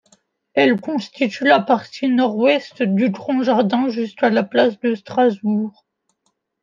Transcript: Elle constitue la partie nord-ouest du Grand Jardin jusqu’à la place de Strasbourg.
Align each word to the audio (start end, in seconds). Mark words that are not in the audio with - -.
Elle 0.55 0.81
constitue 0.81 1.43
la 1.45 1.59
partie 1.59 2.07
nord-ouest 2.09 2.81
du 2.81 3.11
Grand 3.11 3.43
Jardin 3.43 3.87
jusqu’à 3.89 4.31
la 4.31 4.41
place 4.43 4.79
de 4.79 4.95
Strasbourg. 4.95 5.85